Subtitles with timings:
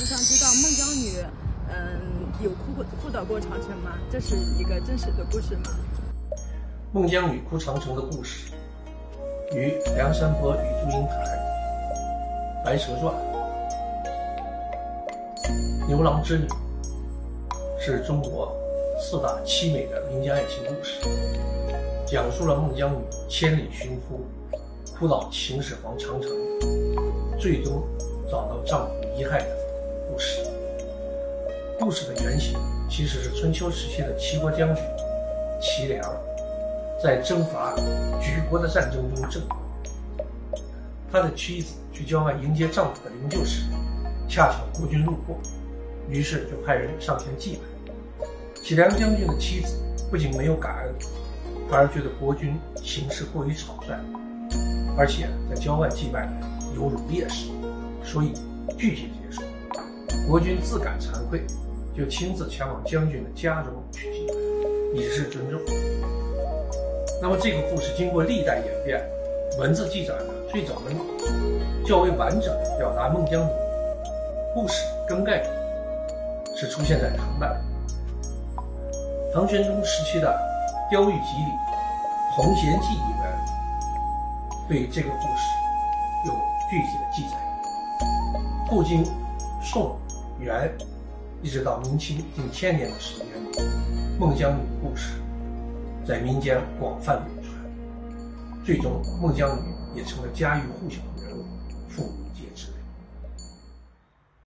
[0.00, 1.22] 我想知道孟姜女，
[1.68, 3.98] 嗯，有哭过哭倒过长城吗？
[4.10, 5.76] 这是一个真实的故事吗？
[6.90, 8.50] 孟姜女哭长城的故事，
[9.52, 11.38] 与梁山伯与祝英台、
[12.64, 13.14] 白蛇传、
[15.86, 16.48] 牛郎织女，
[17.78, 18.56] 是中国
[18.98, 20.94] 四大凄美的民间爱情故事，
[22.06, 24.24] 讲述了孟姜女千里寻夫，
[24.98, 26.30] 哭倒秦始皇长城，
[27.38, 27.82] 最终
[28.30, 29.60] 找到丈夫遗骸的。
[30.10, 30.40] 故事，
[31.78, 32.58] 故事的原型
[32.90, 34.84] 其实是春秋时期的齐国将军
[35.62, 36.04] 齐梁，
[37.00, 37.76] 在征伐
[38.20, 39.56] 举国的战争中阵亡。
[41.12, 43.62] 他的妻子去郊外迎接丈夫的灵柩时，
[44.28, 45.38] 恰巧国军路过，
[46.08, 48.26] 于是就派人上前祭拜。
[48.64, 49.76] 齐梁将军的妻子
[50.10, 50.94] 不仅没有感恩，
[51.70, 53.96] 反而觉得国军行事过于草率，
[54.98, 56.28] 而且在郊外祭拜
[56.74, 57.46] 犹如烈士，
[58.02, 58.32] 所以
[58.76, 59.42] 拒绝接受。
[60.28, 61.42] 国君自感惭愧，
[61.96, 64.34] 就亲自前往将军的家中去祭拜，
[64.98, 65.60] 以示尊重。
[67.22, 69.00] 那么这个故事经过历代演变，
[69.58, 70.90] 文字记载呢，最早的
[71.86, 73.50] 较为完整表达孟姜女
[74.54, 75.42] 故事梗概
[76.56, 77.60] 是出现在唐代，
[79.34, 80.28] 唐玄宗时期的
[80.90, 81.52] 《雕玉集》里，
[82.34, 83.30] 《红贤记》里面
[84.68, 85.42] 对这个故事
[86.26, 86.32] 有
[86.70, 87.36] 具体的记载。
[88.68, 89.04] 后经
[89.62, 89.96] 宋。
[90.40, 90.72] 元，
[91.42, 93.26] 一直到明清近千年的时间，
[94.18, 95.20] 孟姜女的故事
[96.02, 97.54] 在民间广泛流传，
[98.64, 101.44] 最终孟姜女也成了家喻户晓的人物。